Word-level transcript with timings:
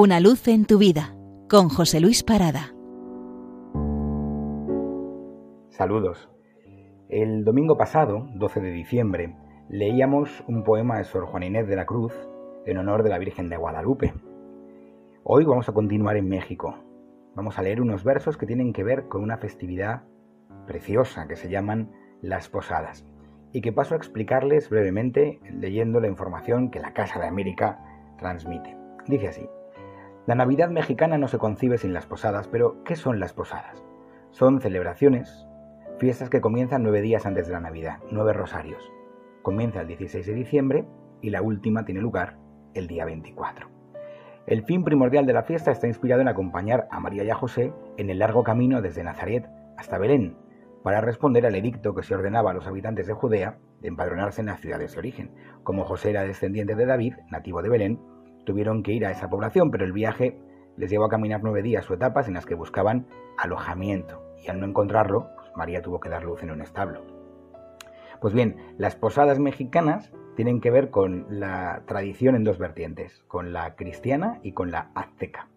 Una 0.00 0.20
luz 0.20 0.46
en 0.46 0.64
tu 0.64 0.78
vida 0.78 1.16
con 1.50 1.68
José 1.68 1.98
Luis 1.98 2.22
Parada. 2.22 2.72
Saludos. 5.70 6.30
El 7.08 7.44
domingo 7.44 7.76
pasado, 7.76 8.28
12 8.36 8.60
de 8.60 8.70
diciembre, 8.70 9.34
leíamos 9.68 10.44
un 10.46 10.62
poema 10.62 10.98
de 10.98 11.04
Sor 11.04 11.26
Juan 11.26 11.42
Inés 11.42 11.66
de 11.66 11.74
la 11.74 11.84
Cruz 11.84 12.12
en 12.64 12.78
honor 12.78 13.02
de 13.02 13.10
la 13.10 13.18
Virgen 13.18 13.48
de 13.48 13.56
Guadalupe. 13.56 14.14
Hoy 15.24 15.44
vamos 15.44 15.68
a 15.68 15.72
continuar 15.72 16.16
en 16.16 16.28
México. 16.28 16.76
Vamos 17.34 17.58
a 17.58 17.62
leer 17.62 17.80
unos 17.80 18.04
versos 18.04 18.36
que 18.36 18.46
tienen 18.46 18.72
que 18.72 18.84
ver 18.84 19.08
con 19.08 19.24
una 19.24 19.38
festividad 19.38 20.04
preciosa 20.68 21.26
que 21.26 21.34
se 21.34 21.50
llaman 21.50 21.90
las 22.22 22.48
posadas 22.48 23.04
y 23.52 23.62
que 23.62 23.72
paso 23.72 23.94
a 23.94 23.98
explicarles 23.98 24.70
brevemente 24.70 25.40
leyendo 25.50 25.98
la 25.98 26.06
información 26.06 26.70
que 26.70 26.78
la 26.78 26.92
Casa 26.92 27.18
de 27.18 27.26
América 27.26 27.80
transmite. 28.16 28.76
Dice 29.08 29.26
así. 29.26 29.57
La 30.28 30.34
Navidad 30.34 30.68
mexicana 30.68 31.16
no 31.16 31.26
se 31.26 31.38
concibe 31.38 31.78
sin 31.78 31.94
las 31.94 32.04
posadas, 32.04 32.48
pero 32.48 32.84
¿qué 32.84 32.96
son 32.96 33.18
las 33.18 33.32
posadas? 33.32 33.82
Son 34.30 34.60
celebraciones, 34.60 35.46
fiestas 35.98 36.28
que 36.28 36.42
comienzan 36.42 36.82
nueve 36.82 37.00
días 37.00 37.24
antes 37.24 37.46
de 37.46 37.54
la 37.54 37.60
Navidad, 37.60 38.00
nueve 38.10 38.34
rosarios. 38.34 38.92
Comienza 39.40 39.80
el 39.80 39.86
16 39.86 40.26
de 40.26 40.34
diciembre 40.34 40.84
y 41.22 41.30
la 41.30 41.40
última 41.40 41.86
tiene 41.86 42.02
lugar 42.02 42.36
el 42.74 42.88
día 42.88 43.06
24. 43.06 43.70
El 44.46 44.64
fin 44.64 44.84
primordial 44.84 45.24
de 45.24 45.32
la 45.32 45.44
fiesta 45.44 45.70
está 45.70 45.86
inspirado 45.86 46.20
en 46.20 46.28
acompañar 46.28 46.88
a 46.90 47.00
María 47.00 47.24
y 47.24 47.30
a 47.30 47.34
José 47.34 47.72
en 47.96 48.10
el 48.10 48.18
largo 48.18 48.44
camino 48.44 48.82
desde 48.82 49.04
Nazaret 49.04 49.48
hasta 49.78 49.96
Belén, 49.96 50.36
para 50.82 51.00
responder 51.00 51.46
al 51.46 51.54
edicto 51.54 51.94
que 51.94 52.02
se 52.02 52.14
ordenaba 52.14 52.50
a 52.50 52.54
los 52.54 52.66
habitantes 52.66 53.06
de 53.06 53.14
Judea 53.14 53.56
de 53.80 53.88
empadronarse 53.88 54.42
en 54.42 54.48
las 54.48 54.60
ciudades 54.60 54.92
de 54.92 54.98
origen. 54.98 55.30
Como 55.62 55.84
José 55.84 56.10
era 56.10 56.24
descendiente 56.24 56.74
de 56.74 56.84
David, 56.84 57.14
nativo 57.30 57.62
de 57.62 57.70
Belén, 57.70 57.98
tuvieron 58.48 58.82
que 58.82 58.92
ir 58.92 59.04
a 59.04 59.10
esa 59.10 59.28
población, 59.28 59.70
pero 59.70 59.84
el 59.84 59.92
viaje 59.92 60.40
les 60.78 60.90
llevó 60.90 61.04
a 61.04 61.10
caminar 61.10 61.40
nueve 61.42 61.60
días 61.60 61.88
o 61.90 61.94
etapas 61.94 62.28
en 62.28 62.34
las 62.34 62.46
que 62.46 62.54
buscaban 62.54 63.06
alojamiento, 63.36 64.22
y 64.42 64.48
al 64.48 64.58
no 64.58 64.66
encontrarlo, 64.66 65.28
pues 65.36 65.50
María 65.54 65.82
tuvo 65.82 66.00
que 66.00 66.08
dar 66.08 66.24
luz 66.24 66.42
en 66.42 66.50
un 66.50 66.62
establo. 66.62 67.04
Pues 68.22 68.32
bien, 68.32 68.56
las 68.78 68.96
posadas 68.96 69.38
mexicanas 69.38 70.10
tienen 70.34 70.62
que 70.62 70.70
ver 70.70 70.88
con 70.88 71.26
la 71.28 71.82
tradición 71.86 72.36
en 72.36 72.44
dos 72.44 72.58
vertientes, 72.58 73.22
con 73.28 73.52
la 73.52 73.76
cristiana 73.76 74.40
y 74.42 74.52
con 74.52 74.70
la 74.70 74.92
azteca. 74.94 75.48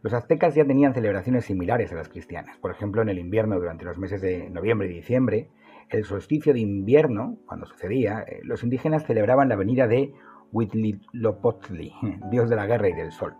Los 0.00 0.14
aztecas 0.14 0.54
ya 0.54 0.64
tenían 0.64 0.94
celebraciones 0.94 1.44
similares 1.44 1.92
a 1.92 1.96
las 1.96 2.08
cristianas. 2.08 2.56
Por 2.56 2.70
ejemplo, 2.70 3.02
en 3.02 3.10
el 3.10 3.18
invierno, 3.18 3.60
durante 3.60 3.84
los 3.84 3.98
meses 3.98 4.22
de 4.22 4.48
noviembre 4.48 4.88
y 4.88 4.94
diciembre, 4.94 5.50
el 5.90 6.04
solsticio 6.04 6.54
de 6.54 6.60
invierno, 6.60 7.36
cuando 7.46 7.66
sucedía, 7.66 8.24
eh, 8.26 8.40
los 8.44 8.62
indígenas 8.62 9.04
celebraban 9.04 9.50
la 9.50 9.56
venida 9.56 9.86
de 9.86 10.14
Huitlilopochtli, 10.52 11.92
dios 12.30 12.48
de 12.50 12.56
la 12.56 12.66
guerra 12.66 12.88
y 12.88 12.94
del 12.94 13.12
sol. 13.12 13.34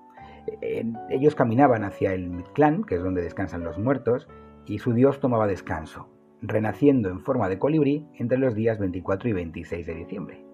Ellos 1.11 1.35
caminaban 1.35 1.85
hacia 1.85 2.13
el 2.13 2.31
Mictlán, 2.31 2.85
que 2.85 2.97
es 2.97 3.03
donde 3.03 3.23
descansan 3.23 3.65
los 3.65 3.79
muertos, 3.79 4.29
y 4.67 4.79
su 4.79 4.93
dios 4.93 5.21
tomaba 5.21 5.47
descanso, 5.47 6.09
renaciendo 6.43 7.09
en 7.09 7.21
forma 7.21 7.49
de 7.49 7.59
colibrí 7.59 8.07
entre 8.15 8.39
los 8.39 8.55
días 8.55 8.79
24 8.79 9.29
y 9.29 9.33
26 9.33 9.87
de 9.87 9.95
diciembre. 9.95 10.45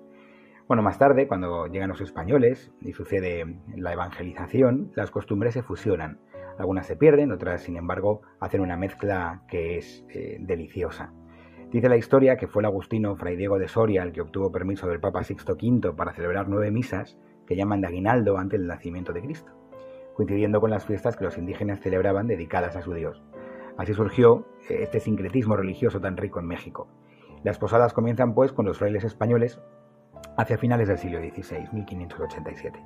Bueno, 0.68 0.82
más 0.82 0.98
tarde, 0.98 1.28
cuando 1.28 1.68
llegan 1.68 1.90
los 1.90 2.00
españoles 2.00 2.72
y 2.80 2.92
sucede 2.92 3.60
la 3.76 3.92
evangelización, 3.92 4.90
las 4.96 5.12
costumbres 5.12 5.54
se 5.54 5.62
fusionan. 5.62 6.18
Algunas 6.58 6.86
se 6.86 6.96
pierden, 6.96 7.30
otras, 7.30 7.62
sin 7.62 7.76
embargo, 7.76 8.22
hacen 8.40 8.60
una 8.60 8.76
mezcla 8.76 9.42
que 9.48 9.78
es 9.78 10.04
eh, 10.08 10.38
deliciosa. 10.40 11.12
Dice 11.76 11.90
la 11.90 11.98
historia 11.98 12.38
que 12.38 12.46
fue 12.46 12.62
el 12.62 12.66
agustino 12.68 13.14
Fray 13.16 13.36
Diego 13.36 13.58
de 13.58 13.68
Soria 13.68 14.02
el 14.02 14.10
que 14.10 14.22
obtuvo 14.22 14.50
permiso 14.50 14.86
del 14.86 14.98
Papa 14.98 15.22
Sixto 15.24 15.58
V 15.60 15.92
para 15.92 16.14
celebrar 16.14 16.48
nueve 16.48 16.70
misas 16.70 17.18
que 17.46 17.54
llaman 17.54 17.82
de 17.82 17.88
aguinaldo 17.88 18.38
antes 18.38 18.58
del 18.58 18.66
nacimiento 18.66 19.12
de 19.12 19.20
Cristo, 19.20 19.52
coincidiendo 20.14 20.58
con 20.58 20.70
las 20.70 20.86
fiestas 20.86 21.18
que 21.18 21.24
los 21.24 21.36
indígenas 21.36 21.80
celebraban 21.80 22.28
dedicadas 22.28 22.76
a 22.76 22.80
su 22.80 22.94
Dios. 22.94 23.22
Así 23.76 23.92
surgió 23.92 24.46
eh, 24.70 24.78
este 24.84 25.00
sincretismo 25.00 25.54
religioso 25.54 26.00
tan 26.00 26.16
rico 26.16 26.40
en 26.40 26.46
México. 26.46 26.88
Las 27.44 27.58
posadas 27.58 27.92
comienzan 27.92 28.32
pues 28.32 28.52
con 28.52 28.64
los 28.64 28.78
frailes 28.78 29.04
españoles 29.04 29.60
hacia 30.38 30.56
finales 30.56 30.88
del 30.88 30.96
siglo 30.96 31.18
XVI, 31.18 31.68
1587. 31.72 32.82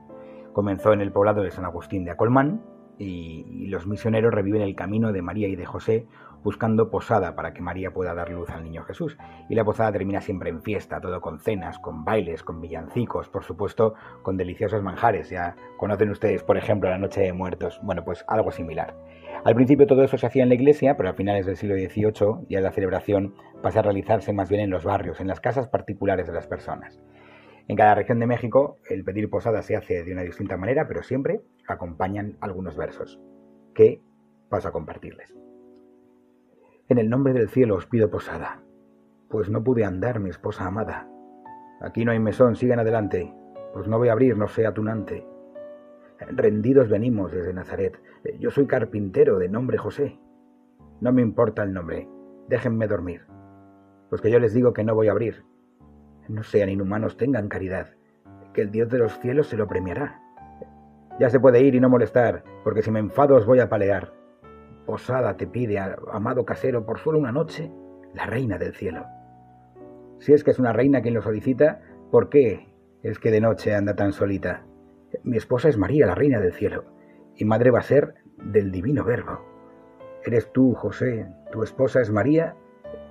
Comenzó 0.53 0.93
en 0.93 1.01
el 1.01 1.13
poblado 1.13 1.45
de 1.45 1.53
San 1.53 1.65
Agustín 1.65 2.05
de 2.05 2.11
Acolmán, 2.11 2.61
y, 3.01 3.67
los 3.69 3.87
misioneros 3.87 4.35
reviven 4.35 4.63
el 4.63 4.75
camino 4.75 5.13
de 5.13 5.23
María 5.23 5.49
y 5.49 5.57
de 5.57 5.65
José 5.65 6.07
buscando 6.43 6.91
posada 6.91 7.35
para 7.35 7.53
que 7.53 7.63
María 7.63 7.93
pueda 7.93 8.15
dar 8.15 8.31
luz 8.31 8.51
al 8.51 8.65
niño 8.65 8.83
Jesús. 8.83 9.17
Y 9.49 9.55
la 9.55 9.65
posada 9.65 9.93
termina 9.93 10.21
siempre 10.21 10.51
en 10.51 10.63
fiesta, 10.63 11.01
todo 11.01 11.21
con 11.21 11.39
cenas, 11.39 11.79
con 11.79 12.05
bailes, 12.05 12.43
con 12.43 12.61
villancicos, 12.61 13.29
por 13.29 13.45
supuesto, 13.45 13.95
con 14.23 14.37
deliciosos 14.37 14.83
manjares. 14.83 15.31
Ya 15.31 15.55
conocen 15.77 16.11
ustedes, 16.11 16.43
por 16.43 16.57
ejemplo, 16.57 16.91
la 16.91 16.99
Noche 16.99 17.21
de 17.21 17.33
Muertos. 17.33 17.79
Bueno, 17.83 18.05
pues 18.05 18.25
algo 18.27 18.51
similar. 18.51 18.95
Al 19.45 19.55
principio 19.55 19.87
todo 19.87 20.03
eso 20.03 20.19
se 20.19 20.27
hacía 20.27 20.43
en 20.43 20.51
la 20.51 20.55
iglesia, 20.55 20.97
pero 20.97 21.11
a 21.11 21.15
finales 21.15 21.47
del 21.47 21.57
siglo 21.57 21.77
XVIII 21.77 22.47
ya 22.49 22.61
la 22.61 22.73
celebración 22.73 23.35
pasa 23.63 23.81
a 23.81 23.83
realizarse 23.83 24.33
más 24.33 24.51
bien 24.51 24.63
en 24.63 24.71
los 24.71 24.85
barrios, 24.85 25.21
en 25.21 25.29
las 25.29 25.41
casas 25.41 25.69
particulares 25.69 26.27
de 26.27 26.33
las 26.33 26.47
personas. 26.47 27.01
En 27.71 27.77
cada 27.77 27.95
región 27.95 28.19
de 28.19 28.27
México 28.27 28.79
el 28.89 29.05
pedir 29.05 29.31
posada 29.31 29.63
se 29.63 29.77
hace 29.77 30.03
de 30.03 30.13
una 30.13 30.23
distinta 30.23 30.57
manera, 30.57 30.89
pero 30.89 31.05
siempre 31.05 31.43
acompañan 31.69 32.37
algunos 32.41 32.77
versos, 32.77 33.21
que 33.77 34.03
paso 34.49 34.67
a 34.67 34.73
compartirles. 34.73 35.33
En 36.89 36.99
el 36.99 37.09
nombre 37.09 37.33
del 37.33 37.49
cielo 37.49 37.77
os 37.77 37.87
pido 37.87 38.11
posada, 38.11 38.61
pues 39.29 39.51
no 39.51 39.63
pude 39.63 39.85
andar, 39.85 40.19
mi 40.19 40.31
esposa 40.31 40.67
amada. 40.67 41.09
Aquí 41.81 42.05
no 42.05 42.11
hay 42.11 42.19
mesón, 42.19 42.57
sigan 42.57 42.81
adelante, 42.81 43.33
pues 43.73 43.87
no 43.87 43.99
voy 43.99 44.09
a 44.09 44.13
abrir, 44.15 44.37
no 44.37 44.49
sea 44.49 44.75
tunante. 44.75 45.25
Rendidos 46.19 46.89
venimos 46.89 47.31
desde 47.31 47.55
Nazaret, 47.55 48.03
yo 48.41 48.51
soy 48.51 48.67
carpintero 48.67 49.39
de 49.39 49.49
nombre 49.49 49.79
José. 49.79 50.19
No 51.01 51.13
me 51.13 51.23
importa 51.23 51.63
el 51.63 51.73
nombre, 51.73 52.09
déjenme 52.49 52.89
dormir, 52.89 53.27
pues 54.09 54.21
que 54.21 54.33
yo 54.33 54.41
les 54.41 54.55
digo 54.55 54.73
que 54.73 54.83
no 54.83 54.97
voy 54.97 55.07
a 55.07 55.13
abrir, 55.13 55.45
no 56.31 56.43
sean 56.43 56.69
inhumanos, 56.69 57.17
tengan 57.17 57.49
caridad, 57.49 57.89
que 58.55 58.63
el 58.63 58.71
Dios 58.71 58.89
de 58.89 58.99
los 58.99 59.19
cielos 59.19 59.49
se 59.49 59.57
lo 59.57 59.67
premiará. 59.67 60.21
Ya 61.19 61.29
se 61.29 61.41
puede 61.41 61.61
ir 61.61 61.75
y 61.75 61.81
no 61.81 61.89
molestar, 61.89 62.45
porque 62.65 62.83
si 62.83 62.91
me 62.91 63.01
enfado 63.01 63.37
os 63.37 63.47
voy 63.47 63.61
a 63.61 63.69
palear. 63.69 64.13
Posada 64.87 65.37
te 65.37 65.47
pide, 65.47 65.79
amado 66.13 66.45
casero, 66.45 66.87
por 66.87 66.99
solo 66.99 67.19
una 67.19 67.33
noche, 67.33 67.71
la 68.15 68.27
reina 68.27 68.59
del 68.59 68.75
cielo. 68.75 69.05
Si 70.19 70.33
es 70.33 70.45
que 70.45 70.51
es 70.51 70.59
una 70.59 70.73
reina 70.73 71.03
quien 71.03 71.15
lo 71.15 71.23
solicita, 71.23 71.81
¿por 72.11 72.29
qué 72.29 72.73
es 73.03 73.19
que 73.19 73.31
de 73.31 73.41
noche 73.41 73.75
anda 73.75 73.95
tan 73.95 74.13
solita? 74.13 74.65
Mi 75.25 75.37
esposa 75.37 75.69
es 75.69 75.77
María, 75.77 76.07
la 76.07 76.15
reina 76.15 76.41
del 76.41 76.53
cielo, 76.53 76.85
y 77.37 77.45
madre 77.45 77.71
va 77.71 77.81
a 77.81 77.83
ser 77.83 78.15
del 78.37 78.71
divino 78.71 79.05
verbo. 79.05 79.41
Eres 80.25 80.53
tú, 80.53 80.75
José, 80.75 81.27
tu 81.51 81.63
esposa 81.63 82.01
es 82.01 82.11
María. 82.11 82.55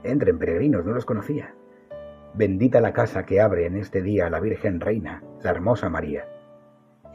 Entren 0.03 0.37
peregrinos, 0.37 0.85
no 0.85 0.93
los 0.93 1.05
conocía. 1.05 1.55
Bendita 2.33 2.79
la 2.79 2.93
casa 2.93 3.25
que 3.25 3.41
abre 3.41 3.65
en 3.65 3.75
este 3.75 4.01
día 4.01 4.29
la 4.29 4.39
Virgen 4.39 4.79
Reina, 4.79 5.23
la 5.43 5.51
hermosa 5.51 5.89
María. 5.89 6.25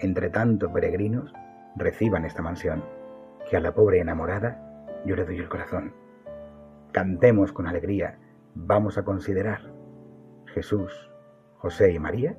Entre 0.01 0.29
tanto 0.29 0.73
peregrinos, 0.73 1.33
reciban 1.77 2.25
esta 2.25 2.43
mansión, 2.43 2.85
que 3.49 3.57
a 3.57 3.61
la 3.61 3.75
pobre 3.75 4.01
enamorada 4.01 4.61
yo 5.05 5.17
le 5.17 5.25
doy 5.25 5.39
el 5.39 5.49
corazón. 5.49 5.95
Cantemos 6.93 7.53
con 7.53 7.67
alegría, 7.67 8.19
vamos 8.55 8.99
a 8.99 9.05
considerar. 9.05 9.73
Jesús, 10.47 11.11
José 11.59 11.93
y 11.93 11.99
María 11.99 12.37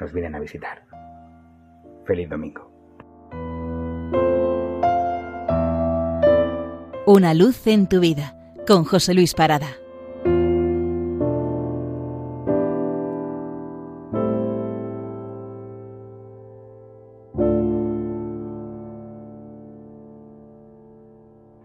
nos 0.00 0.12
vienen 0.12 0.34
a 0.34 0.40
visitar. 0.40 0.84
Feliz 2.04 2.28
domingo. 2.28 2.70
Una 7.06 7.34
luz 7.34 7.66
en 7.66 7.86
tu 7.86 8.00
vida, 8.00 8.34
con 8.66 8.84
José 8.84 9.14
Luis 9.14 9.34
Parada. 9.34 9.83